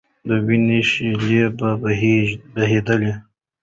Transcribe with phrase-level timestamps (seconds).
[0.27, 1.69] د وینو شېلې به
[2.55, 3.13] بهېدلې.